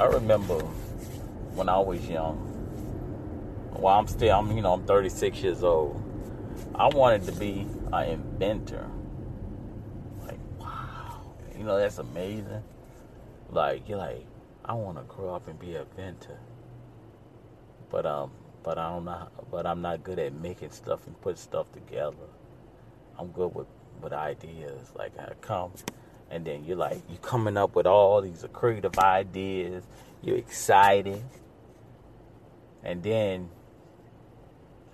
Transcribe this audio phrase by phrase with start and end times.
[0.00, 0.54] I remember
[1.54, 2.46] when I was young.
[3.72, 6.02] Well, I'm still, I'm you know, I'm 36 years old.
[6.74, 8.88] I wanted to be an inventor.
[10.22, 11.20] Like, wow,
[11.54, 12.62] you know, that's amazing.
[13.50, 14.24] Like, you're like,
[14.64, 16.38] I want to grow up and be an inventor.
[17.90, 18.30] But um,
[18.62, 19.28] but I don't know.
[19.50, 22.16] But I'm not good at making stuff and put stuff together.
[23.18, 23.66] I'm good with
[24.00, 24.92] with ideas.
[24.96, 25.72] Like I come,
[26.30, 29.84] and then you're like you're coming up with all these creative ideas.
[30.22, 31.22] You're excited,
[32.82, 33.48] and then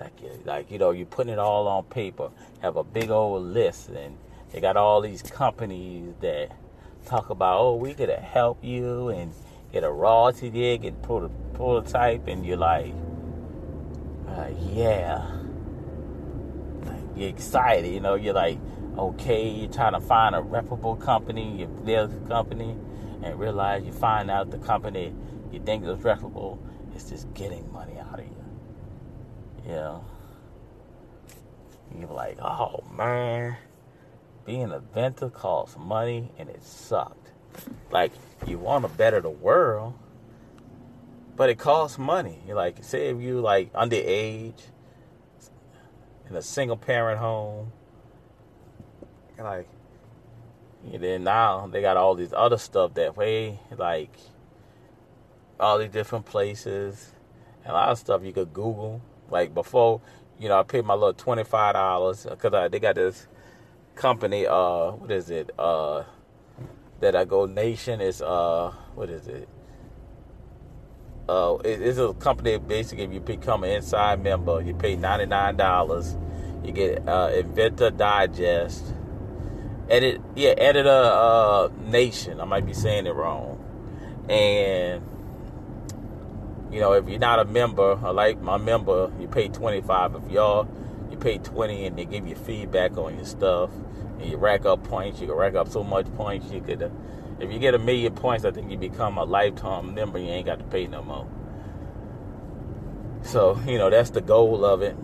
[0.01, 0.13] like
[0.45, 2.31] like you know you're putting it all on paper.
[2.61, 4.17] Have a big old list, and
[4.53, 6.51] they got all these companies that
[7.05, 9.33] talk about oh we gonna help you and
[9.73, 12.95] get a royalty there, get prototype, and you're like,
[14.29, 15.31] uh, yeah,
[17.15, 17.93] you're excited.
[17.93, 18.59] You know, you're like,
[18.99, 22.77] okay, you're trying to find a reputable company, you build a company,
[23.23, 25.13] and realize you find out the company
[25.53, 26.59] you think is reputable
[26.95, 28.45] is just getting money out of you.
[29.67, 30.05] You know,
[31.99, 33.57] you're like, oh man,
[34.45, 37.33] being a inventor costs money and it sucked.
[37.91, 38.13] Like,
[38.47, 39.95] you want to better the world,
[41.37, 42.39] but it costs money.
[42.47, 44.61] You're like, say if you like underage
[46.29, 47.73] in a single parent home,
[49.45, 49.69] like,
[50.93, 54.15] and then now they got all these other stuff that way, like
[55.59, 57.13] all these different places,
[57.65, 59.01] and a lot of stuff you could Google.
[59.31, 60.01] Like before,
[60.39, 63.27] you know, I paid my little twenty five dollars because they got this
[63.95, 64.47] company.
[64.47, 65.51] Uh, what is it?
[65.59, 66.05] Uh,
[67.01, 69.49] that I go nation is uh, what is it?
[71.29, 75.27] Uh, it, it's a company basically if you become an inside member, you pay ninety
[75.27, 76.17] nine dollars.
[76.65, 78.93] You get uh, Inventor Digest,
[79.89, 82.41] edit yeah, editor uh, Nation.
[82.41, 83.59] I might be saying it wrong,
[84.29, 85.03] and
[86.73, 90.15] you know if you're not a member, I like my member, you pay twenty five.
[90.15, 90.69] If y'all,
[91.11, 93.71] you pay twenty, and they give you feedback on your stuff,
[94.19, 95.21] and you rack up points.
[95.21, 96.83] You can rack up so much points you could.
[96.83, 96.91] Uh,
[97.39, 100.19] if you get a million points, I think you become a lifetime member.
[100.19, 101.29] You ain't got to pay no more.
[103.23, 104.97] So you know that's the goal of it.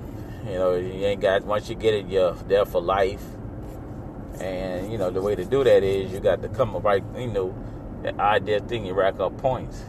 [0.47, 3.23] You know you ain't got once you get it, you're there for life.
[4.41, 7.03] And you know the way to do that is you got to come up right.
[7.17, 7.55] You know
[8.03, 9.85] the idea thing you rack up points,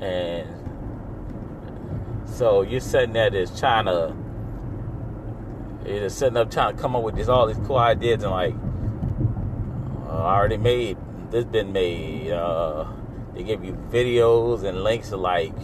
[0.00, 0.48] and
[2.26, 4.16] so you're sitting there just trying to.
[5.86, 8.32] You're just sitting up trying to come up with these all these cool ideas and
[8.32, 8.54] like
[10.08, 10.96] uh, already made
[11.30, 12.32] this been made.
[12.32, 12.86] Uh,
[13.34, 15.54] they give you videos and links to like,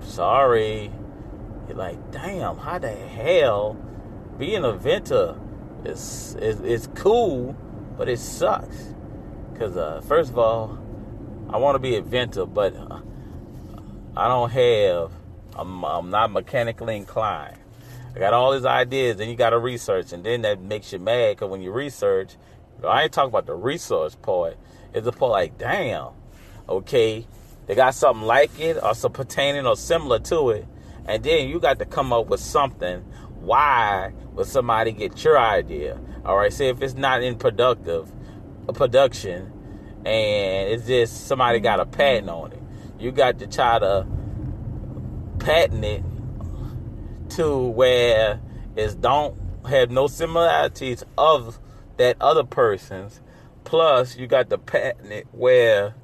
[0.00, 0.90] sorry.
[1.68, 3.76] You're like, damn, how the hell
[4.38, 5.36] being a inventor
[5.90, 7.56] is, is cool,
[7.96, 8.94] but it sucks.
[9.58, 10.78] Cause uh, first of all,
[11.48, 12.74] I want to be inventive, but
[14.16, 15.12] I don't have.
[15.54, 17.58] I'm, I'm not mechanically inclined.
[18.14, 20.98] I got all these ideas, and you got to research, and then that makes you
[20.98, 22.36] mad because when you research,
[22.86, 24.56] I ain't talking about the research part
[24.94, 26.08] It's the part like, damn,
[26.68, 27.26] okay,
[27.66, 30.66] they got something like it or some pertaining or similar to it,
[31.06, 33.04] and then you got to come up with something.
[33.46, 35.98] Why would somebody get your idea?
[36.24, 38.12] All right, say if it's not in productive
[38.68, 39.52] a production,
[40.04, 42.62] and it's just somebody got a patent on it,
[42.98, 44.06] you got to try to
[45.38, 46.02] patent it
[47.30, 48.40] to where
[48.76, 51.58] it's don't have no similarities of
[51.96, 53.20] that other person's
[53.66, 55.96] Plus, you got the patent it where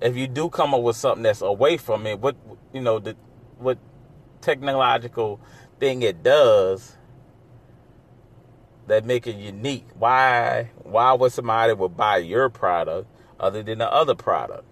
[0.00, 2.34] if you do come up with something that's away from it, what
[2.72, 3.14] you know, the
[3.58, 3.76] what
[4.40, 5.38] technological
[5.82, 6.96] thing it does
[8.86, 9.84] that make it unique.
[9.98, 13.08] Why why would somebody would buy your product
[13.40, 14.64] other than the other product?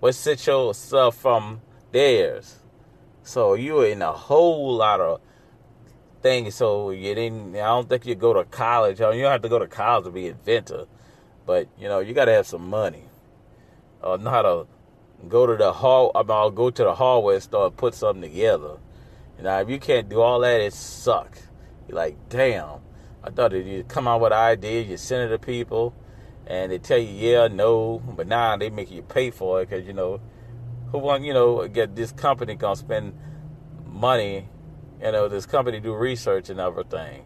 [0.00, 2.56] What sets yourself from theirs?
[3.22, 5.22] So you're in a whole lot of
[6.20, 6.54] things.
[6.54, 7.56] So you didn't.
[7.56, 9.00] I don't think you go to college.
[9.00, 10.84] You don't have to go to college to be an inventor,
[11.46, 13.04] but you know you got to have some money.
[14.02, 14.66] Or uh, know how to
[15.30, 16.12] go to the hall.
[16.14, 18.76] I will go to the hallway and start put something together.
[19.42, 21.48] Know, if you can't do all that, it sucks.
[21.88, 22.80] You're like, damn.
[23.22, 25.94] I thought that you come out with ideas, you send it to people,
[26.46, 29.86] and they tell you yeah, no, but now they make you pay for it because
[29.86, 30.20] you know
[30.92, 33.18] who want you know get this company gonna spend
[33.86, 34.48] money
[35.04, 37.24] you know, this company do research and everything.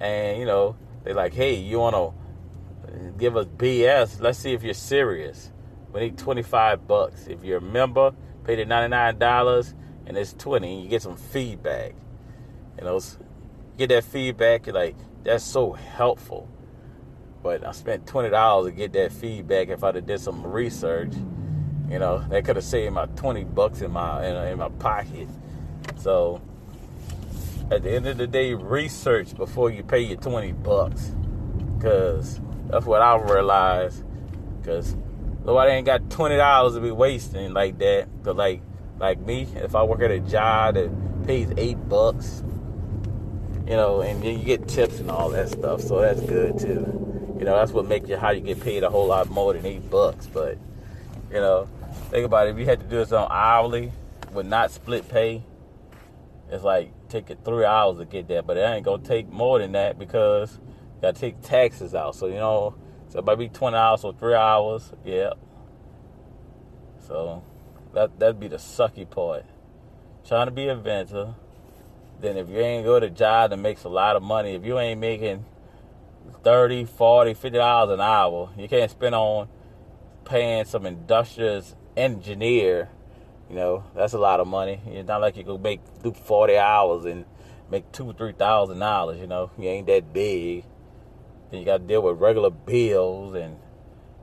[0.00, 4.20] And, you know, they're like, hey, you want to give us BS?
[4.20, 5.52] Let's see if you're serious.
[5.92, 7.26] We need 25 bucks.
[7.26, 8.12] If you're a member,
[8.44, 9.74] pay the $99
[10.10, 11.94] and it's 20 you get some feedback.
[12.76, 13.00] You know,
[13.78, 14.66] get that feedback.
[14.66, 16.48] You're like, that's so helpful.
[17.44, 21.12] But I spent $20 to get that feedback if I'd have did some research.
[21.88, 25.28] You know, that could have saved my 20 bucks in my in, in my pocket.
[25.98, 26.42] So
[27.70, 31.12] at the end of the day, research before you pay your 20 bucks.
[31.80, 34.02] Cause that's what I realized.
[34.64, 34.96] Cause
[35.44, 38.08] nobody ain't got twenty dollars to be wasting like that.
[38.24, 38.60] Cause like
[39.00, 40.90] like me, if I work at a job that
[41.26, 42.44] pays eight bucks,
[43.66, 47.36] you know, and then you get tips and all that stuff, so that's good too.
[47.38, 49.64] You know, that's what makes you how you get paid a whole lot more than
[49.64, 50.26] eight bucks.
[50.26, 50.58] But
[51.30, 51.66] you know,
[52.10, 52.50] think about it.
[52.50, 53.90] If you had to do this on hourly
[54.34, 55.42] with not split pay,
[56.50, 58.46] it's like take it three hours to get that.
[58.46, 62.14] But it ain't gonna take more than that because you gotta take taxes out.
[62.14, 62.74] So you know,
[63.08, 64.92] so it might be twenty hours or three hours.
[65.06, 65.32] Yeah.
[67.06, 67.42] So
[67.94, 69.44] that that'd be the sucky part.
[70.26, 71.34] Trying to be a inventor.
[72.20, 74.64] Then if you ain't go to a job that makes a lot of money, if
[74.64, 75.44] you ain't making
[76.42, 79.48] 30, 40, 50 dollars an hour, you can't spend on
[80.24, 82.90] paying some industrious engineer.
[83.48, 84.80] You know, that's a lot of money.
[84.86, 87.24] It's not like you could make do 40 hours and
[87.70, 89.18] make two, three thousand dollars.
[89.18, 90.64] You know, you ain't that big.
[91.50, 93.56] Then you got to deal with regular bills, and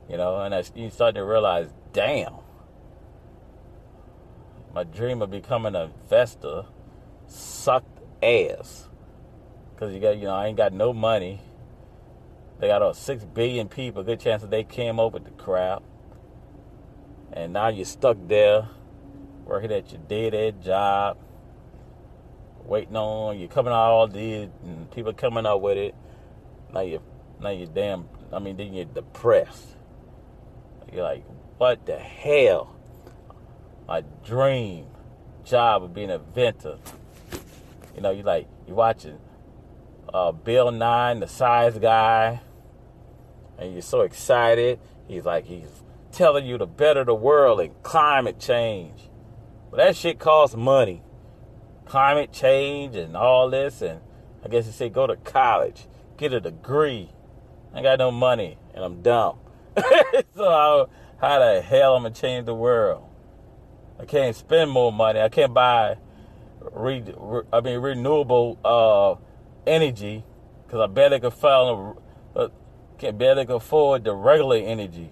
[0.08, 2.34] you know, and you start to realize, damn,
[4.74, 6.64] my dream of becoming an investor
[7.26, 8.88] sucked ass.
[9.76, 11.40] Cause you got, you know, I ain't got no money.
[12.58, 14.02] They got uh, six billion people.
[14.02, 15.84] Good chance that they came up with the crap,
[17.32, 18.68] and now you're stuck there,
[19.44, 21.18] working at your dead-end job,
[22.64, 25.94] waiting on you coming out all these and people coming up with it.
[26.74, 27.00] Now you,
[27.40, 28.08] now you damn.
[28.32, 29.68] I mean, then you're depressed.
[30.92, 31.24] You're like,
[31.58, 32.74] what the hell?
[33.88, 34.86] My dream
[35.44, 36.78] job of being an inventor
[37.98, 39.18] you know, you like you watching
[40.14, 42.40] uh, Bill Nye, the Science Guy,
[43.58, 44.78] and you're so excited.
[45.08, 45.82] He's like he's
[46.12, 49.10] telling you to better the world and climate change,
[49.68, 51.02] but that shit costs money.
[51.86, 54.00] Climate change and all this, and
[54.44, 57.10] I guess he said go to college, get a degree.
[57.74, 59.40] I got no money, and I'm dumb.
[60.36, 60.88] so how,
[61.20, 63.07] how the hell I'm gonna change the world?
[64.00, 65.20] I can't spend more money.
[65.20, 65.96] I can't buy
[66.72, 69.16] re, re, I mean renewable uh,
[69.66, 70.24] energy
[70.64, 71.96] because I barely could find
[72.36, 72.48] uh,
[72.98, 75.10] can barely afford the regular energy.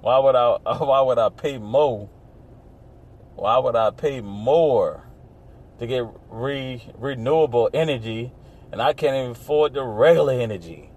[0.00, 0.56] Why would I?
[0.78, 2.08] Why would I pay more?
[3.34, 5.08] Why would I pay more
[5.78, 8.32] to get re, renewable energy,
[8.70, 10.90] and I can't even afford the regular energy?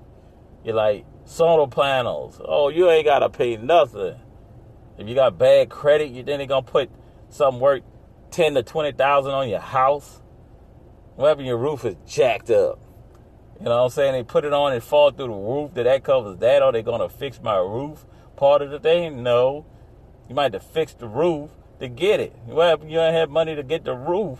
[0.63, 2.39] You're like solar panels.
[2.43, 4.15] Oh, you ain't gotta pay nothing.
[4.97, 6.89] If you got bad credit, you then they gonna put
[7.29, 7.83] some work
[8.31, 10.21] ten to twenty thousand on your house.
[11.15, 12.79] Whatever your roof is jacked up.
[13.59, 14.13] You know what I'm saying?
[14.13, 15.73] They put it on and fall through the roof.
[15.73, 16.61] Did that covers that?
[16.61, 18.05] Are they gonna fix my roof
[18.35, 19.23] part of the thing?
[19.23, 19.65] No.
[20.27, 22.35] You might have to fix the roof to get it.
[22.45, 24.39] Well, you ain't have money to get the roof.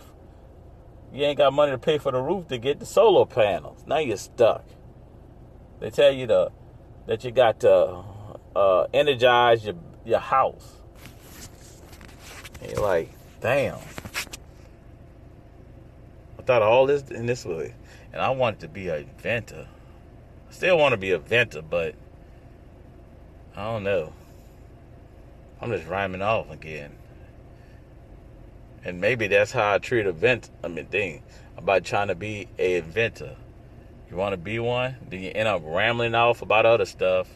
[1.12, 3.84] You ain't got money to pay for the roof to get the solar panels.
[3.86, 4.64] Now you're stuck.
[5.80, 6.52] They tell you to,
[7.06, 8.04] that you got to
[8.54, 10.75] uh, energize your your house.
[12.60, 13.10] And you're like,
[13.40, 13.78] damn.
[16.38, 17.74] I thought all this in this way,
[18.12, 19.66] and I wanted to be a inventor.
[20.48, 21.94] I still want to be a inventor, but
[23.56, 24.12] I don't know.
[25.60, 26.92] I'm just rhyming off again.
[28.84, 31.22] And maybe that's how I treat event I mean thing
[31.56, 33.36] about trying to be a inventor.
[34.10, 37.26] You want to be one, then you end up rambling off about other stuff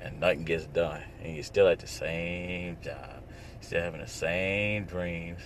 [0.00, 1.00] and nothing gets done.
[1.22, 3.15] And you're still at the same job.
[3.66, 5.40] Still having the same dreams.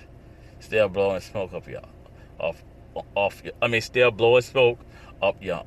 [0.58, 1.80] Still blowing smoke up your
[2.38, 2.62] off
[3.14, 4.78] off your I mean still blowing smoke
[5.22, 5.64] up your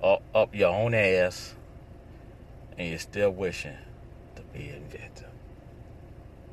[0.00, 1.56] up, up your own ass.
[2.78, 3.74] And you're still wishing
[4.36, 5.30] to be an inventor.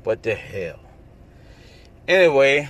[0.02, 0.80] What the hell?
[2.08, 2.68] Anyway,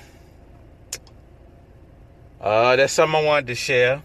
[2.39, 4.03] uh, that's something I wanted to share.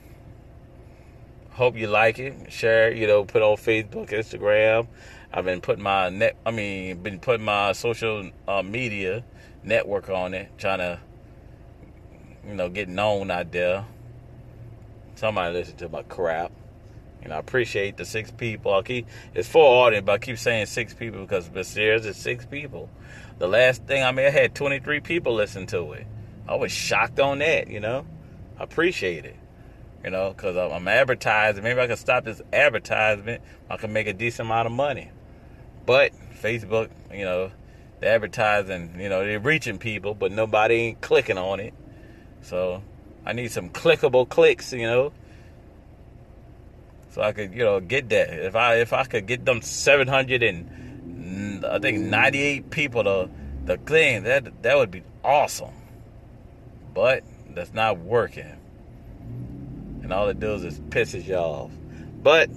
[1.50, 2.50] Hope you like it.
[2.50, 4.88] Share, you know, put on Facebook, Instagram.
[5.31, 6.38] I've been putting my net.
[6.45, 9.24] I mean, been putting my social uh, media
[9.63, 11.00] network on it, trying to,
[12.48, 13.86] you know, get known out there.
[15.15, 16.51] Somebody listen to my crap.
[17.25, 18.74] Know, I appreciate the six people.
[18.74, 22.45] I keep it's four audience, but I keep saying six people because seriously, it's six
[22.45, 22.89] people.
[23.38, 26.07] The last thing I mean, I had 23 people listen to it.
[26.48, 27.67] I was shocked on that.
[27.69, 28.05] You know,
[28.57, 29.36] I appreciate it
[30.03, 31.63] you know, because I'm advertising.
[31.63, 33.41] Maybe I can stop this advertisement.
[33.69, 35.12] I can make a decent amount of money.
[35.89, 37.50] But Facebook, you know,
[38.00, 41.74] the advertising, you know, they're reaching people, but nobody ain't clicking on it.
[42.43, 42.84] So
[43.25, 45.13] I need some clickable clicks, you know,
[47.10, 48.29] so I could, you know, get that.
[48.29, 53.29] If I if I could get them 700 and I think 98 people to
[53.65, 55.74] the thing that that would be awesome.
[56.93, 57.24] But
[57.55, 58.60] that's not working.
[60.03, 61.72] And all it does is pisses y'all off.
[62.22, 62.51] But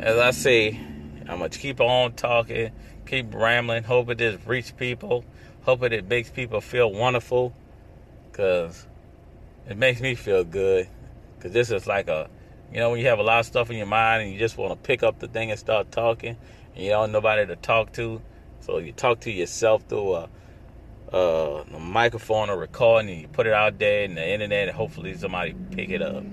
[0.00, 0.80] as I say,
[1.28, 2.72] I'm gonna keep on talking,
[3.06, 5.24] keep rambling, hoping this reaches people,
[5.62, 7.52] hoping it makes people feel wonderful,
[8.32, 8.86] cause
[9.68, 10.88] it makes me feel good.
[11.40, 12.28] Cause this is like a,
[12.72, 14.56] you know, when you have a lot of stuff in your mind and you just
[14.56, 16.36] want to pick up the thing and start talking,
[16.74, 18.22] and you don't nobody to talk to,
[18.60, 20.28] so you talk to yourself through a,
[21.12, 24.76] a, a microphone or recording, and you put it out there in the internet, and
[24.76, 26.24] hopefully somebody pick it up.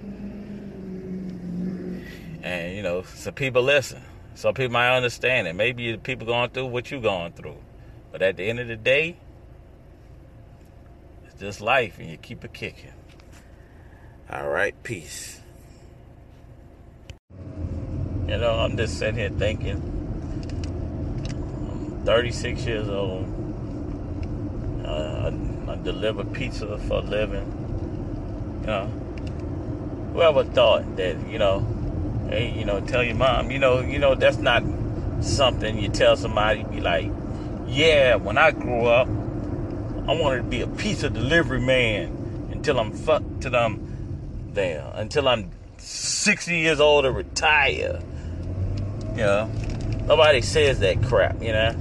[2.48, 4.01] And you know, some people listen.
[4.36, 5.54] Some people might understand it.
[5.54, 7.58] Maybe people going through what you're going through.
[8.10, 9.18] But at the end of the day,
[11.25, 12.94] it's just life and you keep it kicking.
[14.32, 15.42] All right, peace.
[18.27, 19.82] You know, I'm just sitting here thinking.
[21.70, 23.25] I'm 36 years old.
[24.86, 25.32] Uh,
[25.68, 28.62] I, I deliver pizza for a living.
[28.62, 28.86] You know,
[30.13, 31.77] whoever thought that, you know,
[32.30, 34.64] hey, you know, tell your mom, you know, you know, that's not
[35.22, 37.12] something you tell somebody, be like,
[37.68, 42.92] yeah, when I grew up, I wanted to be a pizza delivery man until I'm
[42.92, 48.02] fucked to them there, until I'm 60 years old to retire.
[49.12, 49.52] You know,
[50.06, 51.76] nobody says that crap, you know.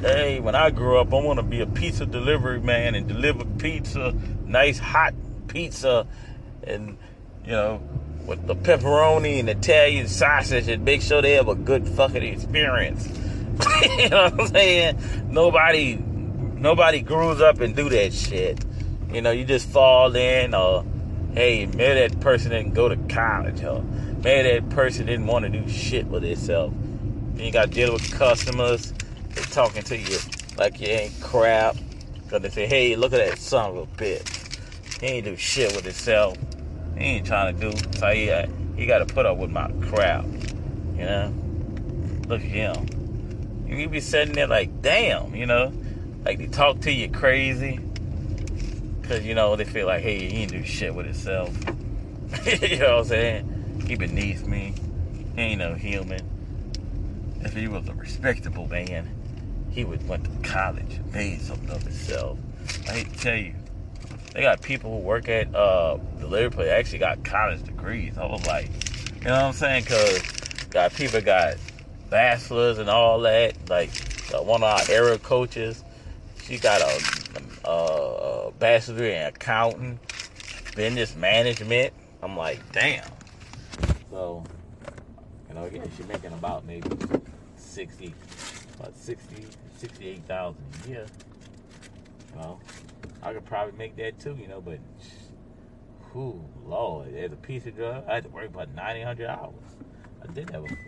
[0.00, 3.44] Hey, when I grew up, I want to be a pizza delivery man and deliver
[3.44, 4.12] pizza,
[4.46, 5.14] nice hot
[5.46, 6.06] pizza,
[6.64, 6.98] and
[7.44, 7.82] you know,
[8.26, 13.06] with the pepperoni and Italian sausage and make sure they have a good fucking experience.
[13.98, 14.98] you know what I'm saying?
[15.28, 18.64] Nobody nobody grows up and do that shit.
[19.12, 20.84] You know, you just fall in or
[21.34, 23.82] hey, maybe that person didn't go to college or
[24.22, 26.72] maybe that person didn't want to do shit with itself.
[27.34, 28.92] Then you got to deal with customers.
[29.30, 30.18] They're talking to you
[30.56, 31.76] like you ain't crap.
[32.14, 35.00] Because they say, hey, look at that son of a bitch.
[35.00, 36.38] He ain't do shit with himself.
[36.96, 37.78] He ain't trying to do.
[37.98, 38.46] So he, uh,
[38.76, 40.24] he got to put up with my crap.
[40.96, 41.34] You know?
[42.28, 42.86] Look at him.
[43.66, 45.72] You be sitting there like, damn, you know?
[46.24, 47.80] Like they talk to you crazy.
[49.02, 51.50] Cause you know, they feel like, hey, he ain't do shit with himself.
[52.46, 53.84] you know what I'm saying?
[53.86, 54.74] He beneath me.
[55.34, 56.20] He ain't no human.
[57.40, 59.10] If he was a respectable man,
[59.70, 62.38] he would went to college made something of himself.
[62.88, 63.54] I hate to tell you,
[64.32, 68.16] they got people who work at uh, delivery place actually got college degrees.
[68.16, 68.70] I was like,
[69.16, 69.84] you know what I'm saying?
[69.84, 70.20] Cause
[70.70, 71.56] got people got
[72.08, 73.54] bachelors and all that.
[73.68, 73.90] Like
[74.34, 75.84] uh, one of our era coaches,
[76.42, 80.00] she got a, a, a bachelor in accounting,
[80.74, 81.92] business management.
[82.22, 83.04] I'm like, damn.
[84.10, 84.44] So,
[85.48, 86.88] you know, yeah, she's making about maybe
[87.56, 88.14] 60,
[88.78, 89.44] about 60,
[89.76, 91.06] 68,000 a year.
[92.30, 92.60] You know,
[93.22, 94.80] I could probably make that too, you know, but,
[96.12, 99.54] whew, Lord, as a piece of drug, I had to work about 90, 100 hours.
[100.22, 100.78] I did that before.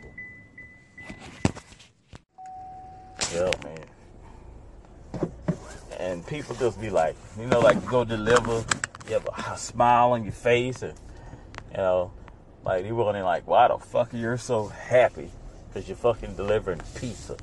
[3.32, 5.30] Yeah, man.
[5.98, 8.64] And people just be like, you know, like you go deliver,
[9.08, 10.94] you have a smile on your face, and
[11.70, 12.12] you know,
[12.64, 15.30] like you running like, why the fuck are you're so happy?
[15.72, 17.36] Cause you're fucking delivering pizza,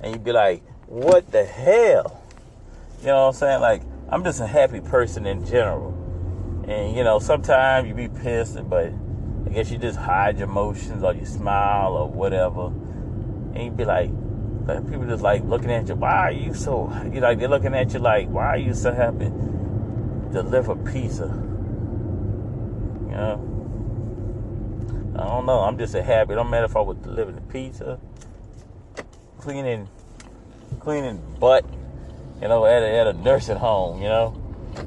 [0.00, 2.22] and you'd be like, what the hell?
[3.00, 3.60] You know what I'm saying?
[3.60, 5.94] Like, I'm just a happy person in general,
[6.66, 8.92] and you know, sometimes you be pissed, but
[9.46, 12.66] I guess you just hide your emotions or you smile or whatever,
[13.54, 14.10] and you'd be like,
[14.66, 15.94] like people just like looking at you.
[15.94, 16.92] Why are you so?
[17.12, 19.30] You like they're looking at you like, why are you so happy?
[20.32, 21.26] Deliver pizza.
[23.06, 23.46] You know.
[25.16, 25.60] I don't know.
[25.60, 26.32] I'm just a happy.
[26.32, 28.00] It don't matter if I was delivering pizza,
[29.38, 29.88] cleaning,
[30.80, 31.64] cleaning butt.
[32.40, 34.02] You know, at a, at a nursing home.
[34.02, 34.30] You know,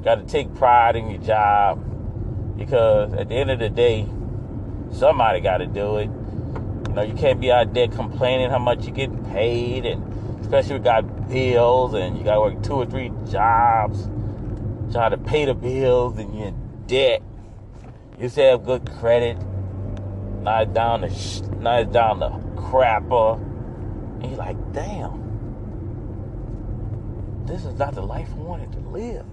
[0.02, 4.06] got to take pride in your job because at the end of the day,
[4.92, 6.10] somebody got to do it.
[6.88, 10.78] You know, you can't be out there complaining how much you're getting paid, and especially
[10.78, 14.04] we got bills and you got to work two or three jobs,
[14.92, 17.22] trying to pay the bills, and you're in debt.
[18.16, 19.36] You used have good credit,
[20.42, 22.28] now it's down to sh- now it's down to
[22.60, 23.40] crapper,
[24.20, 25.23] and you're like, damn,
[27.46, 29.26] this is not the life I wanted to live.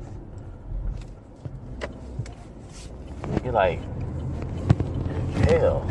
[3.43, 3.79] You're like,
[5.47, 5.87] hell,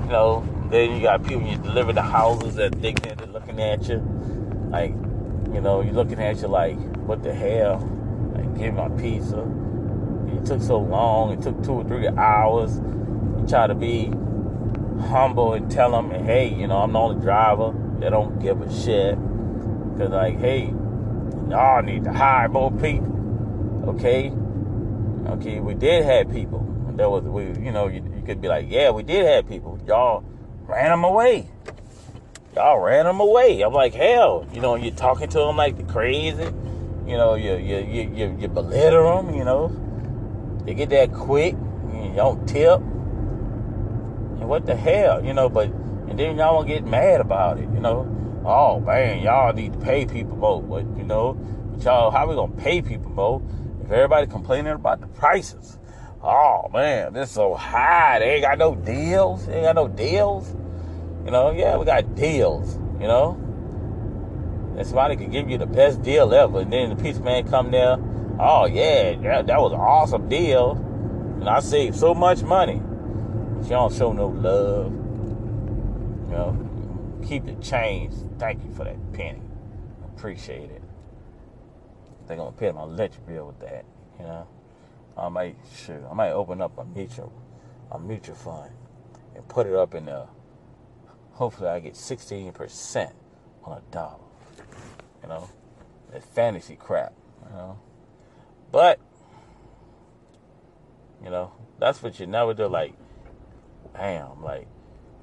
[0.00, 0.48] you know.
[0.70, 3.98] Then you got people you deliver the houses that they they're looking at you,
[4.70, 4.92] like,
[5.52, 7.76] you know, you're looking at you like, what the hell?
[8.34, 9.40] Like, give my pizza.
[10.28, 11.32] It took so long.
[11.32, 12.78] It took two or three hours.
[12.78, 14.06] You try to be
[15.08, 17.74] humble and tell them, hey, you know, I'm the only driver.
[17.98, 19.16] They don't give a shit.
[19.98, 20.72] Cause like, hey,
[21.50, 23.08] y'all need to hire more people.
[23.88, 24.32] Okay,
[25.28, 26.68] okay, we did have people.
[26.94, 29.80] There was, we, you know, you, you could be like, yeah, we did have people.
[29.86, 30.22] Y'all
[30.66, 31.48] ran them away.
[32.54, 33.62] Y'all ran them away.
[33.62, 36.44] I'm like, hell, you know, you're talking to them like the crazy.
[37.06, 39.34] You know, you you you you, you belittle them.
[39.34, 41.54] You know, they get that quick.
[41.92, 42.78] You don't tip.
[42.78, 45.48] And what the hell, you know?
[45.48, 45.68] But
[46.08, 47.68] and then y'all get mad about it.
[47.72, 48.04] You know,
[48.44, 50.62] oh man, y'all need to pay people more.
[50.62, 53.42] But you know, but y'all, how we gonna pay people more
[53.84, 55.78] if everybody complaining about the prices?
[56.22, 58.20] Oh man, this so high.
[58.20, 59.46] They ain't got no deals.
[59.46, 60.54] They ain't got no deals.
[61.24, 62.78] You know, yeah, we got deals.
[63.00, 63.36] You know,
[64.76, 67.70] and somebody could give you the best deal ever, and then the pizza man come
[67.70, 67.96] there.
[68.38, 70.72] Oh yeah, that, that was an awesome deal,
[71.40, 72.80] and I saved so much money.
[72.80, 74.92] But don't show no love.
[74.92, 76.71] You know,
[77.32, 78.12] keep the change.
[78.38, 79.40] Thank you for that penny.
[80.16, 80.82] Appreciate it.
[82.28, 83.84] I I'm gonna pay my electric bill with that.
[84.18, 84.46] You know,
[85.16, 87.32] I might sure I might open up a mutual
[87.90, 88.70] a mutual fund
[89.34, 90.26] and put it up in there.
[91.32, 93.12] Hopefully, I get 16%
[93.64, 94.16] on a dollar.
[95.22, 95.48] You know,
[96.12, 97.14] that fantasy crap.
[97.46, 97.78] You know,
[98.70, 99.00] but
[101.24, 102.66] you know that's what you never do.
[102.66, 102.92] Like,
[103.94, 104.66] damn, like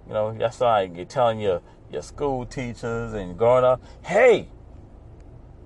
[0.08, 1.62] you know that's why you're telling your
[1.92, 4.48] your school teachers and growing up, hey,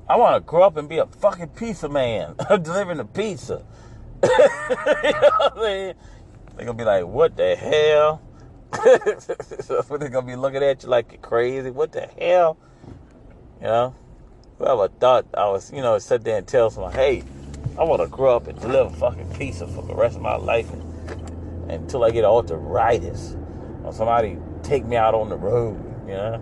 [0.08, 2.36] I want to grow up and be a fucking pizza man.
[2.50, 3.64] Delivering a pizza.
[4.24, 5.94] you know what I mean?
[6.56, 8.22] They're gonna be like, what the hell?
[10.00, 11.72] They're gonna be looking at you like you're crazy.
[11.72, 12.58] What the hell?
[13.60, 13.96] You know?
[14.58, 17.24] Whoever thought I was, you know, sit there and tell someone, hey,
[17.78, 20.70] I want to grow up and deliver fucking pizza for the rest of my life
[21.70, 23.36] until I get arthritis
[23.84, 26.42] or somebody take me out on the road, you know?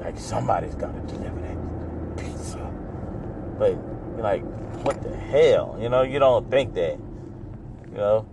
[0.00, 2.58] Like somebody's got to deliver that pizza.
[3.58, 3.76] But
[4.18, 4.42] like,
[4.84, 5.78] what the hell?
[5.80, 6.98] You know, you don't think that,
[7.90, 8.26] you know?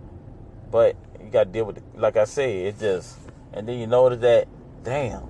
[0.70, 1.84] But you got to deal with, it.
[1.96, 3.18] like I say, it just,
[3.52, 4.48] and then you notice that,
[4.82, 5.22] damn,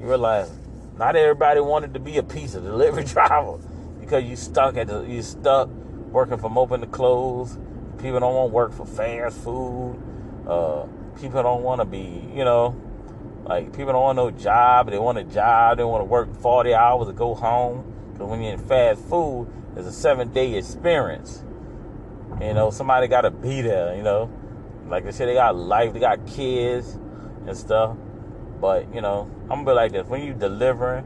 [0.00, 0.50] you realize
[0.96, 3.58] not everybody wanted to be a pizza delivery driver
[4.00, 5.68] because you stuck at the you stuck
[6.10, 7.58] working from open to close.
[7.98, 10.00] People don't want to work for fast food.
[10.46, 10.86] Uh,
[11.20, 12.76] people don't want to be, you know,
[13.44, 14.90] like people don't want no job.
[14.90, 15.76] They want a job.
[15.76, 17.92] They want to work 40 hours to go home.
[18.12, 21.42] Because when you're in fast food, it's a seven day experience.
[22.40, 23.94] You know, somebody got to be there.
[23.94, 24.30] You know,
[24.88, 25.92] like I said, they got life.
[25.92, 26.98] They got kids
[27.46, 27.96] and stuff.
[28.60, 31.04] But you know, I'm gonna be like this: when you delivering,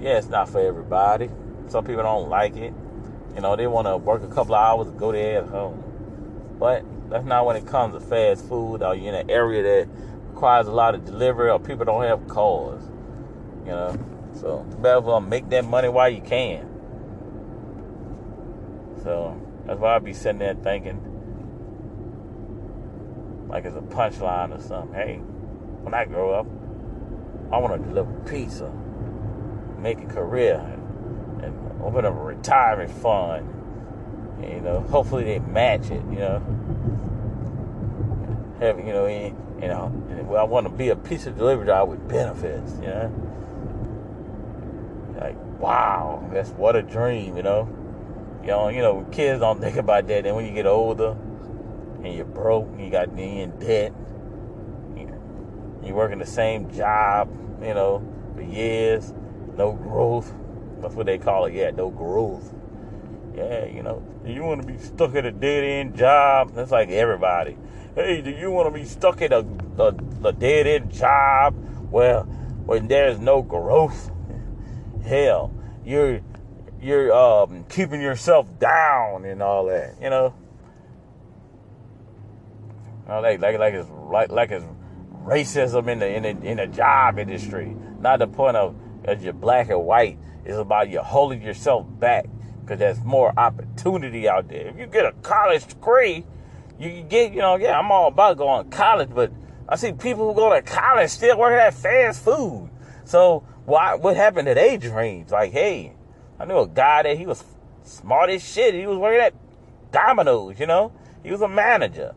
[0.00, 1.30] yeah, it's not for everybody.
[1.68, 2.74] Some people don't like it.
[3.34, 5.82] You know, they want to work a couple of hours and go there at home.
[6.58, 9.88] But that's not when it comes to fast food or you're in an area that
[10.42, 12.82] requires a lot of delivery or people don't have cars.
[13.64, 13.96] You know,
[14.34, 16.68] so better well make that money while you can.
[19.04, 20.98] So that's why I be sitting there thinking,
[23.48, 24.92] like it's a punchline or something.
[24.92, 25.18] Hey,
[25.82, 26.46] when I grow up,
[27.52, 28.68] I want to deliver pizza,
[29.78, 33.48] make a career, and, and open up a retirement fund.
[34.42, 36.02] And, you know, hopefully they match it.
[36.10, 36.42] You know,
[38.58, 41.92] have you know, and, you know, and, I want to be a pizza delivery driver
[41.92, 42.74] with benefits.
[42.80, 43.12] You know,
[45.20, 47.36] like wow, that's what a dream.
[47.36, 47.68] You know,
[48.42, 50.24] you know, you know, kids don't think about that.
[50.24, 51.16] Then when you get older
[52.02, 53.92] and you're broke, and you got in debt,
[55.84, 57.30] you're working the same job,
[57.62, 58.02] you know,
[58.34, 59.14] for years,
[59.56, 60.34] no growth.
[60.80, 61.54] That's what they call it.
[61.54, 62.52] Yeah, no growth.
[63.36, 66.52] Yeah, you know, you want to be stuck at a dead end job?
[66.54, 67.56] That's like everybody.
[67.94, 69.44] Hey, do you want to be stuck in a,
[69.78, 71.54] a, a dead end job
[71.90, 74.10] where when there's no growth?
[75.04, 75.52] Hell,
[75.84, 76.22] you're
[76.80, 79.96] you're um, keeping yourself down and all that.
[80.00, 80.34] You know,
[83.06, 84.64] like like like it's like like it's
[85.22, 87.76] racism in the in the in the job industry.
[88.00, 88.74] Not the point of
[89.04, 90.18] as you're black and white.
[90.46, 92.24] It's about you holding yourself back
[92.62, 94.68] because there's more opportunity out there.
[94.68, 96.24] If you get a college degree,
[96.78, 99.32] you get, you know, yeah, I'm all about going to college, but
[99.68, 102.70] I see people who go to college still working at fast food.
[103.04, 103.94] So why?
[103.94, 105.30] What happened to their dreams?
[105.30, 105.94] Like, hey,
[106.38, 107.44] I knew a guy that he was
[107.84, 108.74] smart as shit.
[108.74, 109.34] He was working at
[109.92, 110.58] Domino's.
[110.58, 112.14] You know, he was a manager.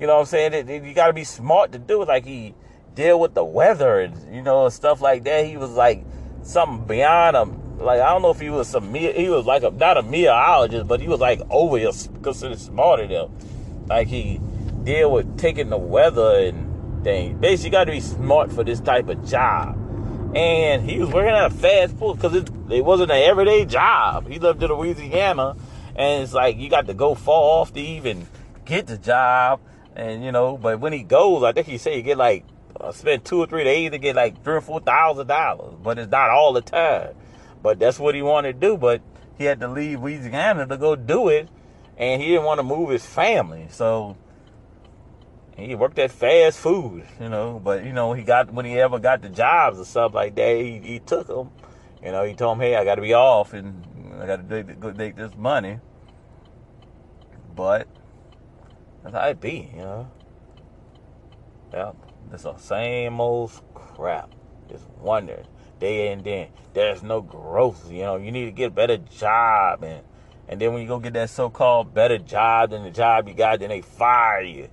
[0.00, 0.68] You know what I'm saying?
[0.68, 2.08] You got to be smart to do it.
[2.08, 2.54] Like he
[2.94, 5.46] deal with the weather and you know stuff like that.
[5.46, 6.04] He was like
[6.42, 7.78] something beyond him.
[7.78, 10.86] Like I don't know if he was some he was like a not a meteorologist,
[10.86, 11.78] but he was like over
[12.22, 13.38] considered smarter than them.
[13.88, 14.40] Like he
[14.84, 17.40] deal with taking the weather and things.
[17.40, 19.76] Basically, you got to be smart for this type of job.
[20.34, 24.26] and he was working at a fast food because it, it wasn't an everyday job.
[24.28, 25.56] He lived in Louisiana,
[25.94, 28.26] and it's like you got to go far off to even
[28.64, 29.60] get the job.
[29.94, 32.44] And you know, but when he goes, I think he said he get like
[32.80, 35.98] uh, spend two or three days to get like three or four thousand dollars, but
[35.98, 37.10] it's not all the time.
[37.62, 38.76] But that's what he wanted to do.
[38.78, 39.02] But
[39.36, 41.48] he had to leave Louisiana to go do it,
[41.96, 44.16] and he didn't want to move his family, so
[45.56, 47.60] he worked at fast food, you know.
[47.62, 50.56] But you know, he got when he ever got the jobs or stuff like that,
[50.56, 51.50] he, he took them.
[52.02, 53.84] You know, he told him, "Hey, I got to be off, and
[54.20, 55.78] I got to go take this money."
[57.54, 57.86] But
[59.02, 60.10] that's how it be, you know.
[61.72, 61.92] Yeah,
[62.32, 64.30] it's the same old crap.
[64.68, 65.46] Just wondering
[65.78, 66.50] day in day.
[66.74, 68.16] There's no growth, you know.
[68.16, 70.02] You need to get a better job, and
[70.48, 73.60] and then when you go get that so-called better job than the job you got,
[73.60, 74.68] then they fire you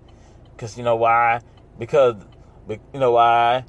[0.59, 1.41] because you know why?
[1.77, 2.15] Because
[2.67, 3.63] you know why?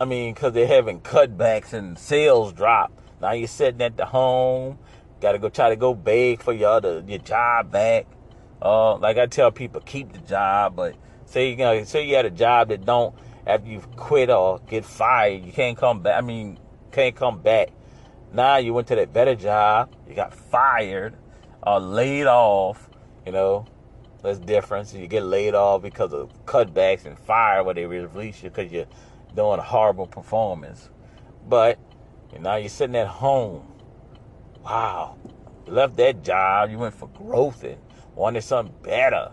[0.00, 2.92] I mean, because they're having cutbacks and sales drop.
[3.20, 4.78] Now you're sitting at the home,
[5.20, 8.06] got to go try to go beg for your other your job back.
[8.62, 12.26] Uh, like I tell people, keep the job, but say you know, say you had
[12.26, 13.14] a job that don't
[13.46, 16.16] after you quit or get fired, you can't come back.
[16.16, 16.58] I mean,
[16.92, 17.70] can't come back.
[18.32, 21.16] Now you went to that better job, you got fired
[21.66, 22.88] or laid off,
[23.26, 23.66] you know,
[24.22, 24.94] there's difference.
[24.94, 28.86] You get laid off because of cutbacks and fire where they release you because you're
[29.34, 30.88] doing a horrible performance.
[31.48, 31.78] But
[32.32, 33.66] and now you're sitting at home.
[34.64, 35.16] Wow.
[35.66, 36.70] You left that job.
[36.70, 37.78] You went for growth and
[38.14, 39.32] wanted something better.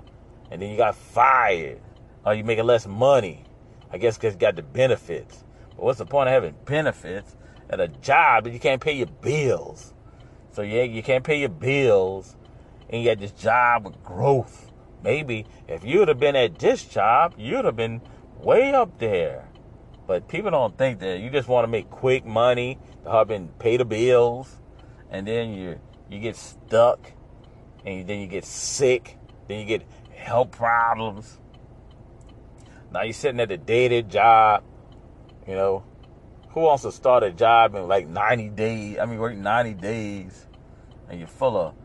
[0.51, 1.81] And then you got fired.
[2.25, 3.43] Oh, or you making less money.
[3.91, 5.43] I guess because you got the benefits.
[5.75, 7.35] But what's the point of having benefits
[7.69, 9.92] at a job that you can't pay your bills?
[10.53, 12.35] So yeah, you can't pay your bills
[12.89, 14.71] and you got this job with growth.
[15.03, 18.01] Maybe if you'd have been at this job, you'd have been
[18.37, 19.49] way up there.
[20.05, 21.19] But people don't think that.
[21.19, 24.59] You just want to make quick money to help and pay the bills,
[25.09, 27.11] and then you you get stuck,
[27.85, 31.39] and then you get sick, then you get health problems.
[32.91, 34.63] Now you're sitting at a dated job,
[35.47, 35.83] you know.
[36.53, 38.97] Who wants to start a job in like 90 days?
[38.99, 40.47] I mean, work 90 days,
[41.09, 41.75] and you're full of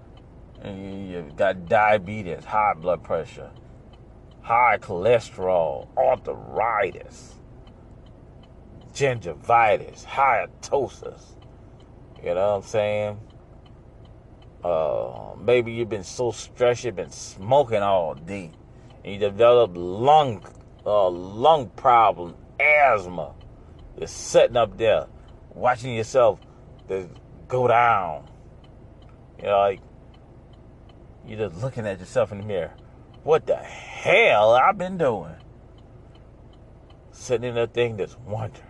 [0.60, 3.50] and you got diabetes, high blood pressure,
[4.40, 7.34] high cholesterol, arthritis,
[8.92, 11.36] gingivitis, halitosis.
[12.22, 13.20] You know what I'm saying?
[14.64, 18.50] Uh, maybe you've been so stressed, you've been smoking all day,
[19.04, 20.44] and you develop lung,
[20.84, 23.34] uh, lung problem, asthma.
[23.98, 25.06] You're sitting up there,
[25.54, 26.38] watching yourself
[27.48, 28.28] go down.
[29.38, 29.80] You know, like
[31.26, 32.72] you're just looking at yourself in the mirror.
[33.24, 35.34] What the hell I've been doing?
[37.10, 38.64] Sitting in that thing just wondering,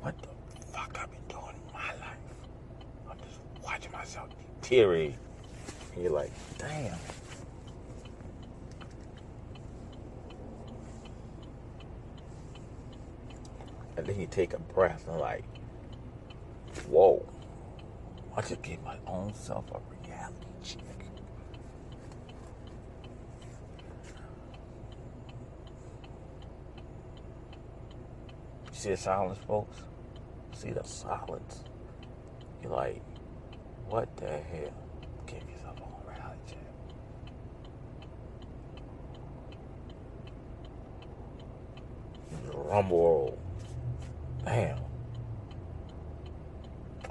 [0.00, 0.28] what the
[0.66, 2.16] fuck I've been doing in my life?
[3.10, 4.28] I'm just watching myself
[4.60, 5.16] deteriorate.
[5.94, 6.96] And you're like, damn.
[14.00, 15.44] And then you take a breath and like,
[16.88, 17.22] whoa.
[18.34, 20.80] I just gave my own self a reality check.
[28.72, 29.82] see the silence, folks?
[30.54, 31.64] See the silence.
[32.62, 33.02] You're like,
[33.86, 34.72] what the hell?
[35.26, 36.72] Give yourself a reality check.
[42.50, 43.39] Drum roll.
[44.50, 44.78] Damn.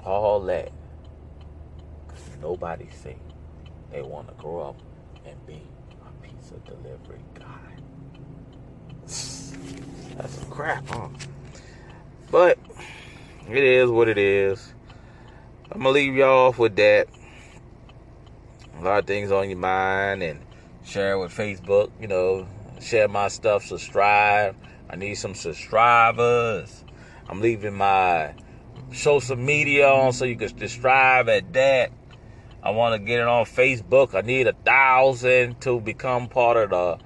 [0.04, 0.70] All that.
[2.06, 3.16] Cause nobody say
[3.90, 4.76] they want to grow up
[5.24, 5.62] and be
[6.02, 7.46] a pizza delivery guy.
[9.06, 11.08] That's some crap, huh?
[12.30, 12.58] But
[13.48, 14.74] it is what it is.
[15.72, 17.08] I'm gonna leave y'all off with that.
[18.78, 20.40] A lot of things on your mind and
[20.84, 21.90] share with Facebook.
[21.98, 22.46] You know,
[22.82, 23.64] share my stuff.
[23.64, 24.56] Subscribe.
[24.90, 26.84] I need some subscribers.
[27.28, 28.34] I'm leaving my
[28.92, 31.92] social media on so you can subscribe at that.
[32.62, 34.14] I want to get it on Facebook.
[34.14, 36.98] I need a thousand to become part of the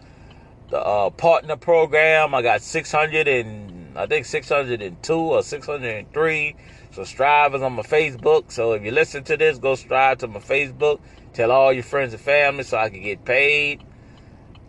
[0.71, 2.35] the uh, partner program.
[2.35, 6.57] I got 600 and I think 602 or 603
[6.91, 8.51] subscribers on my Facebook.
[8.51, 11.01] So if you listen to this, go subscribe to my Facebook.
[11.33, 13.83] Tell all your friends and family so I can get paid.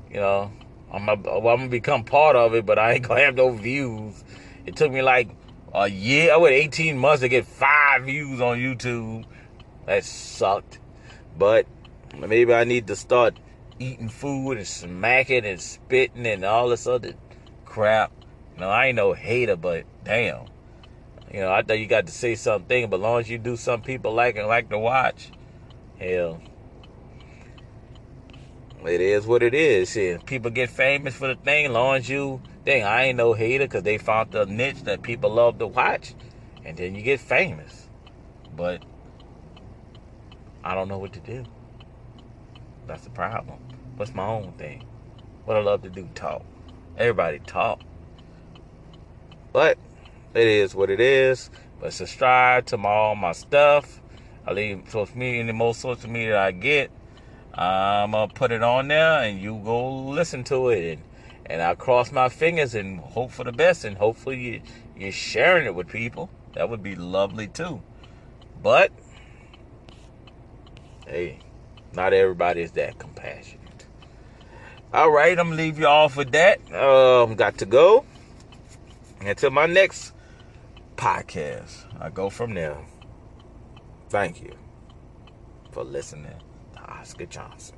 [0.09, 0.51] You know,
[0.91, 3.51] I'm gonna, well, I'm gonna become part of it, but I ain't gonna have no
[3.51, 4.23] views.
[4.65, 5.29] It took me like
[5.73, 9.25] a year, oh, I went 18 months to get five views on YouTube.
[9.85, 10.79] That sucked.
[11.37, 11.67] But
[12.17, 13.37] maybe I need to start
[13.77, 17.13] eating food and smacking and spitting and all this other
[17.65, 18.11] crap
[18.57, 20.45] no, I ain't no hater, but damn.
[21.33, 23.57] You know, I thought you got to say something, but as long as you do
[23.57, 25.31] some people like and like to watch,
[25.99, 26.41] hell,
[28.85, 29.91] it is what it is.
[29.91, 31.65] Shit, people get famous for the thing.
[31.65, 35.03] As long as you, dang, I ain't no hater because they found the niche that
[35.03, 36.15] people love to watch,
[36.65, 37.87] and then you get famous.
[38.55, 38.83] But
[40.63, 41.45] I don't know what to do.
[42.87, 43.59] That's the problem.
[43.97, 44.83] What's my own thing?
[45.45, 46.43] What I love to do, talk.
[46.97, 47.81] Everybody talk.
[49.53, 49.77] But
[50.33, 51.49] it is what it is.
[51.79, 54.01] But subscribe to my, all my stuff.
[54.45, 56.91] I leave social media, any more social media I get.
[57.53, 60.99] I'm gonna put it on there, and you go listen to it,
[61.45, 64.61] and, I cross my fingers and hope for the best, and hopefully you,
[64.97, 66.29] you're sharing it with people.
[66.53, 67.81] That would be lovely too.
[68.61, 68.91] But
[71.05, 71.39] hey,
[71.93, 73.85] not everybody is that compassionate.
[74.93, 76.59] All right, I'm gonna leave you off with that.
[76.73, 78.05] Um, got to go.
[79.21, 80.13] Until my next
[80.95, 82.77] podcast, I go from there.
[84.09, 84.53] Thank you
[85.71, 86.39] for listening
[86.75, 87.75] to Oscar Johnson.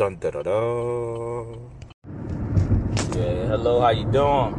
[0.00, 1.44] Dun da da da.
[3.14, 4.54] Yeah, hello, how you doing?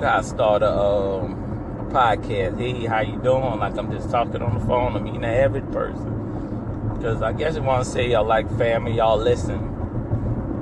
[0.00, 1.34] How I started um,
[1.78, 2.58] a podcast.
[2.58, 3.58] Hey, how you doing?
[3.58, 4.96] Like I'm just talking on the phone.
[4.96, 6.94] I'm meeting an average person.
[6.96, 8.94] Because I guess I want to say y'all like family.
[8.94, 9.58] Y'all listen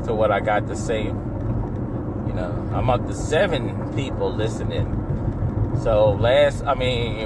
[0.07, 1.05] to what I got to say.
[1.05, 4.89] You know, I'm up to seven people listening.
[5.85, 7.19] So last, I mean,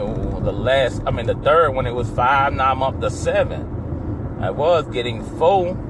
[0.45, 4.37] the last, I mean, the third when it was five, now I'm up to seven.
[4.39, 5.86] I was getting four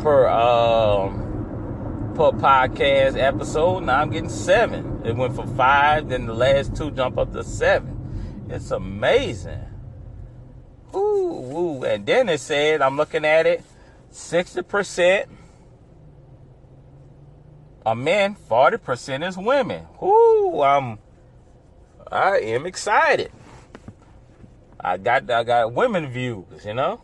[0.00, 3.84] per um per podcast episode.
[3.84, 5.02] Now I'm getting seven.
[5.04, 8.46] It went from five, then the last two jump up to seven.
[8.48, 9.64] It's amazing.
[10.94, 11.84] Ooh.
[11.84, 13.64] And then it said, I'm looking at it,
[14.12, 15.26] 60%
[17.86, 19.86] are men, 40% is women.
[20.02, 20.98] Ooh, I'm
[22.10, 23.30] I am excited.
[24.80, 27.00] I got I got women views, you know.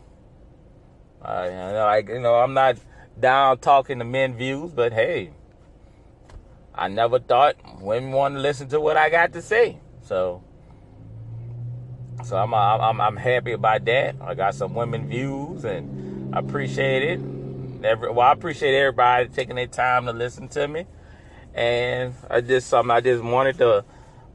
[1.21, 2.77] I you know, I, you know I'm not
[3.19, 5.31] down talking to men views, but hey,
[6.73, 9.79] I never thought women want to listen to what I got to say.
[10.03, 10.43] So,
[12.23, 14.15] so I'm I'm I'm happy about that.
[14.21, 17.19] I got some women views, and I appreciate it.
[17.83, 20.85] Every, well, I appreciate everybody taking their time to listen to me,
[21.53, 23.85] and I just something I just wanted to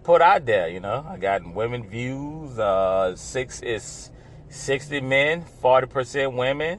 [0.03, 0.69] put out there.
[0.69, 2.59] You know, I got women views.
[2.59, 4.11] Uh, six is
[4.53, 6.79] sixty men, forty percent women.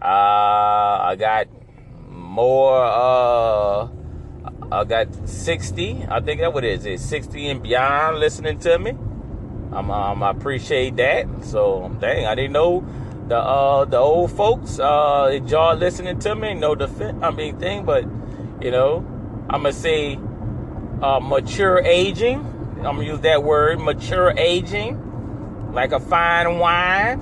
[0.00, 1.48] Uh, I got
[2.08, 2.84] more.
[2.84, 3.88] Uh,
[4.72, 6.06] I got sixty.
[6.08, 6.86] I think that what it is.
[6.86, 8.92] It's sixty and beyond listening to me.
[9.72, 11.26] I'm, um, I appreciate that.
[11.44, 12.84] So dang, I didn't know
[13.28, 16.54] the uh the old folks uh enjoy listening to me.
[16.54, 18.04] No defense, I mean thing, but
[18.60, 19.04] you know,
[19.48, 20.18] I'm gonna say
[21.02, 22.40] uh, mature aging.
[22.78, 24.96] I'm gonna use that word, mature aging,
[25.72, 27.20] like a fine wine.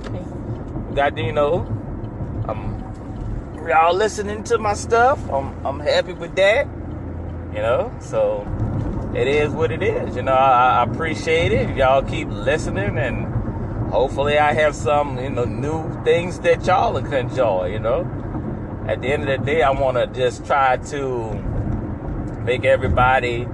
[0.95, 1.65] Got you know,
[2.47, 5.19] I'm y'all listening to my stuff.
[5.29, 6.67] I'm I'm happy with that.
[7.53, 8.45] You know, so
[9.15, 10.15] it is what it is.
[10.15, 11.75] You know, I, I appreciate it.
[11.75, 13.25] Y'all keep listening, and
[13.91, 17.67] hopefully, I have some you know new things that y'all can enjoy.
[17.67, 21.33] You know, at the end of the day, I want to just try to
[22.45, 23.47] make everybody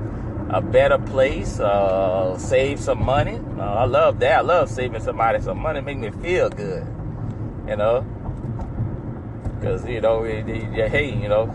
[0.50, 3.40] a better place, uh, save some money.
[3.58, 4.40] Uh, I love that.
[4.40, 5.82] I love saving somebody some money.
[5.82, 6.86] Make me feel good,
[7.68, 8.02] you know.
[9.60, 11.48] Because you know, it, it, hey, you know,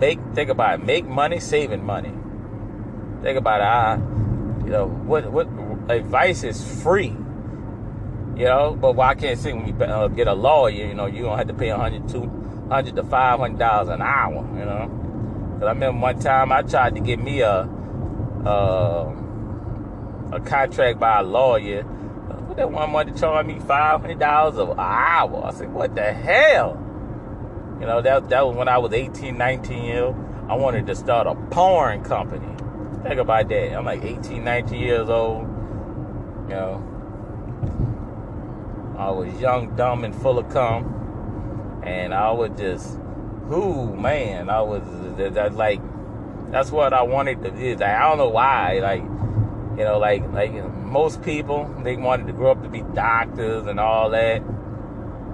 [0.00, 0.84] make think about it.
[0.84, 2.12] Make money, saving money.
[3.22, 3.64] Think about it.
[3.64, 3.94] I,
[4.64, 5.48] you know, what what
[5.88, 7.14] advice is free.
[8.36, 11.22] You know, but why can't say when you uh, get a lawyer, you know, you
[11.22, 14.46] don't have to pay a hundred to five hundred dollars an hour.
[14.58, 17.66] You know, because I remember one time I tried to get me a
[18.46, 19.12] uh,
[20.32, 21.82] a contract by a lawyer.
[21.82, 25.44] What that one wanted to charge me five hundred dollars an hour.
[25.44, 26.82] I said, what the hell?
[27.80, 30.14] You know, that that was when I was 18, 19 years.
[30.48, 32.46] I wanted to start a porn company.
[33.02, 33.74] Think about that.
[33.76, 35.42] I'm like 18, 19 years old.
[36.48, 36.82] You know,
[38.96, 42.96] I was young, dumb, and full of cum, and I was just,
[43.48, 44.82] who man, I was
[45.16, 45.80] that, that like
[46.50, 47.72] that's what I wanted to do.
[47.72, 48.78] Like, I don't know why.
[48.80, 49.02] Like,
[49.78, 53.78] you know, like like most people, they wanted to grow up to be doctors and
[53.78, 54.42] all that.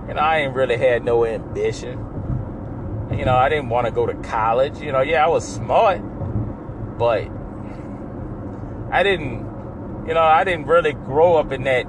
[0.09, 1.98] And I ain't really had no ambition.
[3.16, 4.81] You know, I didn't want to go to college.
[4.81, 6.01] You know, yeah, I was smart,
[6.98, 7.29] but
[8.90, 9.53] I didn't.
[10.07, 11.87] You know, I didn't really grow up in that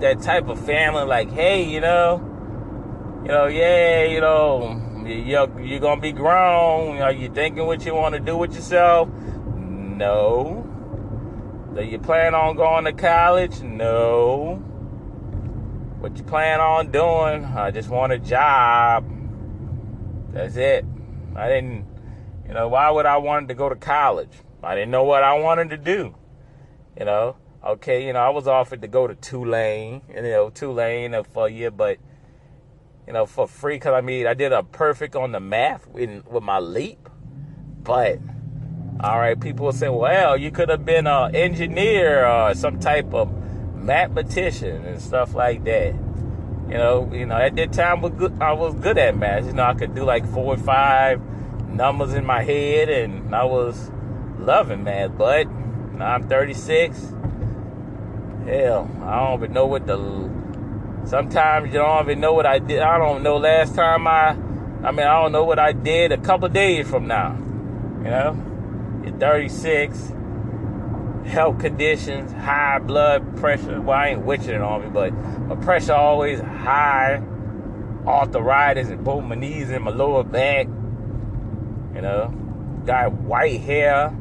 [0.00, 1.04] that type of family.
[1.04, 2.20] Like, hey, you know,
[3.22, 6.98] you know, yeah, you know, you're, you're gonna be grown.
[6.98, 9.08] Are you thinking what you want to do with yourself?
[9.56, 10.70] No.
[11.74, 13.60] Do you plan on going to college?
[13.60, 14.56] No.
[16.00, 17.44] What you plan on doing?
[17.44, 19.04] I just want a job.
[20.32, 20.84] That's it.
[21.36, 21.86] I didn't,
[22.46, 24.32] you know, why would I want to go to college?
[24.62, 26.14] I didn't know what I wanted to do.
[26.98, 31.14] You know, okay, you know, I was offered to go to Tulane, you know, Tulane
[31.24, 31.98] for a year, but,
[33.06, 36.26] you know, for free, because I mean, I did a perfect on the math with,
[36.26, 37.08] with my leap.
[37.82, 38.18] But,
[39.00, 43.12] all right, people will say, well, you could have been an engineer or some type
[43.12, 43.30] of
[43.74, 45.94] mathematician and stuff like that.
[46.68, 48.02] You know, you know, at that time
[48.40, 49.44] I was good at math.
[49.46, 51.20] You know, I could do like four or five
[51.68, 53.90] numbers in my head, and I was
[54.38, 55.16] loving math.
[55.18, 55.50] But
[55.92, 56.98] now I'm 36.
[58.46, 59.98] Hell, I don't even know what the.
[61.06, 62.80] Sometimes you don't even know what I did.
[62.80, 64.30] I don't know last time I.
[64.82, 67.36] I mean, I don't know what I did a couple days from now.
[68.04, 70.12] You know, you're 36
[71.26, 73.80] health conditions, high blood pressure.
[73.80, 77.22] Well, I ain't witching it on me, but my pressure always high,
[78.06, 80.66] arthritis in both my knees and my lower back.
[81.94, 84.14] You know, got white hair.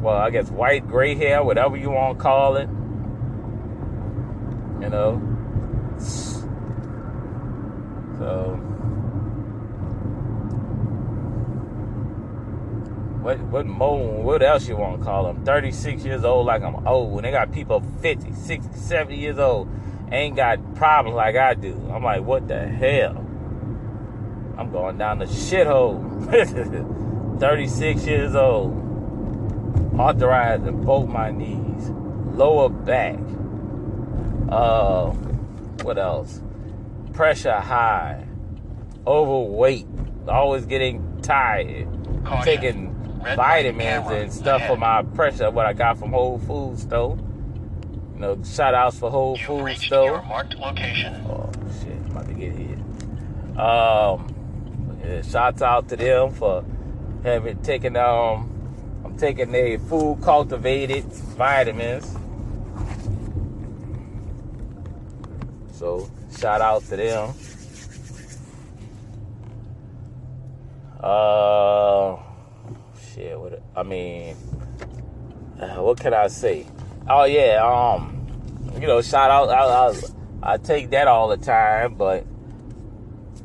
[0.00, 2.68] Well, I guess white, gray hair, whatever you want to call it.
[4.82, 5.35] You know.
[8.18, 8.60] So
[13.26, 16.86] what what more what else you want to call them 36 years old like i'm
[16.86, 17.12] old.
[17.12, 19.68] When they got people 50 60 70 years old
[20.12, 21.74] ain't got problems like i do.
[21.92, 23.26] I'm like what the hell?
[24.56, 26.00] I'm going down the shithole.
[27.40, 28.72] 36 years old.
[29.98, 31.90] Arthritis in both my knees.
[32.34, 33.18] Lower back.
[34.48, 35.12] Uh
[35.82, 36.40] what else
[37.12, 38.26] pressure high
[39.06, 39.86] overweight
[40.28, 41.88] always getting tired
[42.24, 42.44] Caution.
[42.44, 47.18] taking Red vitamins and stuff for my pressure, what I got from Whole Foods though.
[48.14, 50.04] You know, shout outs for Whole You've Foods though.
[50.04, 51.14] Your marked location.
[51.28, 52.78] Oh shit, I'm about to get hit.
[53.58, 56.64] Um yeah, shouts out to them for
[57.22, 58.52] having taken um
[59.04, 62.16] I'm taking their food cultivated vitamins.
[65.76, 66.08] So
[66.38, 67.34] shout out to them.
[70.98, 72.16] Uh
[73.12, 73.38] shit.
[73.38, 74.36] What I mean,
[75.60, 76.66] uh, what can I say?
[77.06, 78.26] Oh yeah, um,
[78.80, 79.50] you know, shout out.
[79.50, 79.90] I,
[80.48, 82.24] I, I take that all the time, but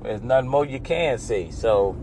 [0.01, 1.51] there's nothing more you can say.
[1.51, 1.97] So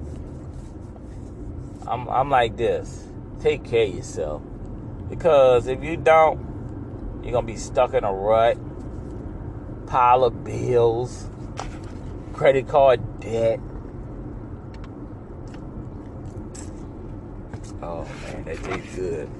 [1.86, 3.08] I'm I'm like this.
[3.40, 4.42] Take care of yourself,
[5.08, 8.58] because if you don't, you're gonna be stuck in a rut,
[9.88, 11.28] pile of bills,
[12.32, 13.58] credit card debt
[17.80, 19.30] Oh man, that tastes good.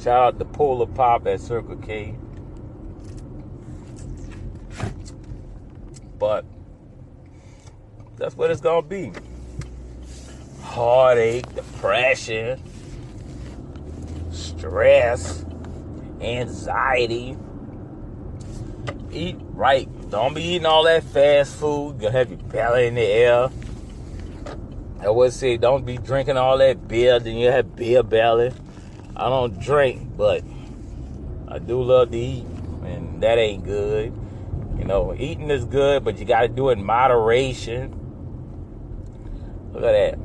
[0.00, 2.14] Shout out to Polar Pop at Circle K.
[6.18, 6.44] But
[8.16, 9.12] that's what it's gonna be.
[10.62, 12.62] Heartache, depression,
[14.30, 15.44] stress,
[16.20, 17.36] anxiety.
[19.12, 19.88] Eat right.
[20.10, 22.00] Don't be eating all that fast food.
[22.00, 23.50] You'll have your belly in the air.
[25.00, 28.52] I would say don't be drinking all that beer, then you have beer belly.
[29.16, 30.44] I don't drink, but
[31.48, 32.44] I do love to eat,
[32.84, 34.12] and that ain't good.
[34.78, 37.96] You know, eating is good, but you got to do it in moderation.
[39.72, 40.18] Look at that.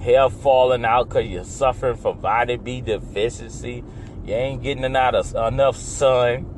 [0.00, 3.82] Hair falling out because you're suffering from vitamin B deficiency.
[4.24, 6.57] You ain't getting enough sun.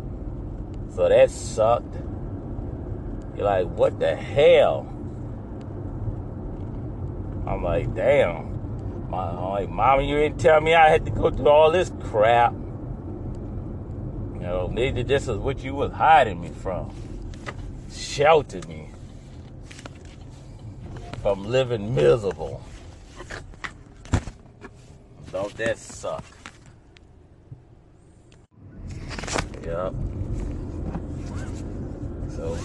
[0.95, 1.95] So that sucked.
[3.37, 4.87] You're like, what the hell?
[7.47, 9.09] I'm like, damn.
[9.11, 11.91] My, I'm like, Mama, you didn't tell me I had to go through all this
[12.01, 12.53] crap.
[12.53, 16.95] You know, maybe this is what you was hiding me from.
[17.93, 18.91] Sheltered me
[21.23, 22.63] from living miserable.
[25.33, 26.25] Don't that suck?
[29.65, 29.95] Yep.
[32.41, 32.57] So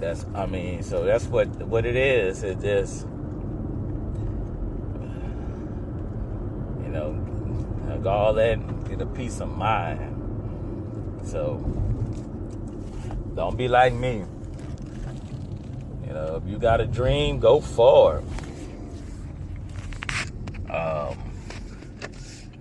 [0.00, 2.42] that's I mean, so that's what what it is.
[2.42, 3.06] It just
[6.82, 7.14] you know,
[8.06, 10.16] all that get a peace of mind.
[11.26, 11.58] So
[13.36, 14.24] don't be like me.
[16.06, 18.24] You know, if you got a dream, go for it.
[20.70, 21.18] Um,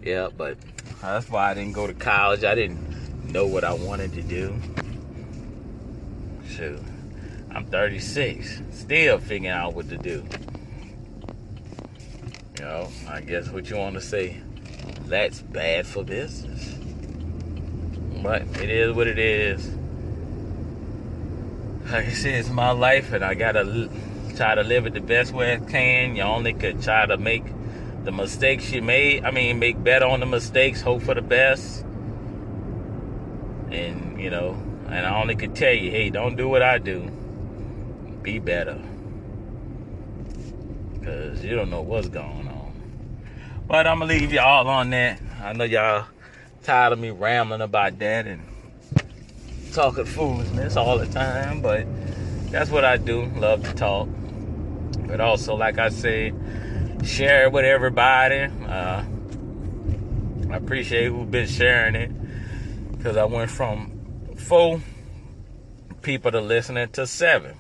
[0.04, 0.58] yeah, but
[1.02, 2.44] that's why I didn't go to college.
[2.44, 4.54] I didn't know what I wanted to do.
[6.60, 6.84] Shoot.
[7.56, 10.26] I'm 36, still figuring out what to do.
[12.58, 14.42] You know, I guess what you want to say,
[15.06, 16.76] that's bad for business.
[18.22, 19.70] But it is what it is.
[21.86, 23.90] Like I said, it's my life, and I gotta
[24.36, 26.18] try to live it the best way I can.
[26.18, 27.46] You only could try to make
[28.04, 29.24] the mistakes you made.
[29.24, 31.86] I mean, make better on the mistakes, hope for the best.
[33.72, 34.62] And, you know,
[34.92, 37.10] and I only could tell you, hey, don't do what I do.
[38.24, 38.80] Be better.
[40.94, 42.74] Because you don't know what's going on.
[43.68, 45.22] But I'm going to leave y'all on that.
[45.42, 46.06] I know y'all
[46.64, 48.42] tired of me rambling about that and
[49.74, 51.62] talking foolishness all the time.
[51.62, 51.86] But
[52.52, 53.26] that's what I do.
[53.26, 54.10] Love to talk.
[55.08, 56.36] But also, like I said,
[57.04, 58.52] share it with everybody.
[58.66, 59.04] Uh,
[60.52, 62.12] I appreciate who've been sharing it
[62.98, 63.99] because I went from
[64.50, 64.82] four
[66.02, 67.56] people to listening to seven.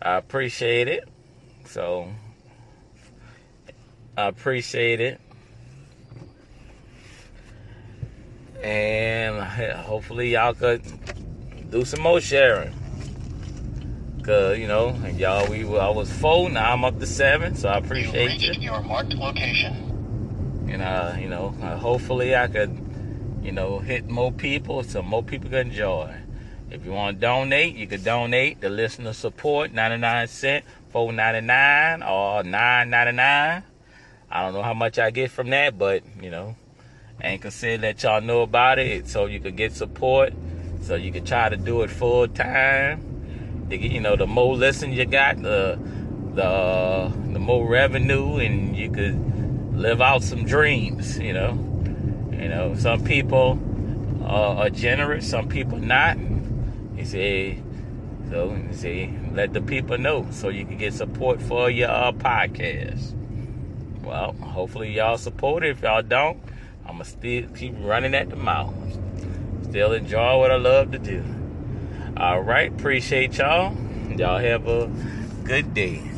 [0.00, 1.08] I appreciate it.
[1.64, 2.08] So
[4.16, 5.20] I appreciate it.
[8.62, 10.82] And hopefully y'all could
[11.68, 12.72] do some more sharing.
[14.22, 17.78] Cause you know, y'all, we I was four, now I'm up to seven, so I
[17.78, 18.52] appreciate you.
[18.52, 20.68] Your marked location.
[20.70, 21.48] And uh, you know,
[21.80, 22.85] hopefully I could,
[23.46, 26.14] you know, hit more people so more people can enjoy.
[26.70, 32.42] If you want to donate, you can donate the listener support, 99 cent, 4.99 or
[32.42, 33.62] 9.99.
[34.28, 36.56] I don't know how much I get from that, but you know,
[37.22, 40.34] Anchor said let y'all know about it so you could get support,
[40.82, 43.16] so you could try to do it full time
[43.70, 45.78] you know, the more listen you got, the
[46.34, 51.18] the uh, the more revenue, and you could live out some dreams.
[51.18, 51.75] You know,
[52.38, 53.58] you know, some people
[54.22, 56.18] uh, are generous, some people not.
[56.96, 57.62] You say,
[58.30, 62.12] so you say, let the people know so you can get support for your uh,
[62.12, 63.14] podcast.
[64.02, 65.70] Well, hopefully y'all support it.
[65.70, 66.40] If y'all don't,
[66.86, 68.74] I'ma still keep running at the mouth.
[69.64, 71.24] Still enjoy what I love to do.
[72.16, 72.72] All right.
[72.72, 73.76] Appreciate y'all.
[74.16, 74.90] Y'all have a
[75.44, 76.15] good day.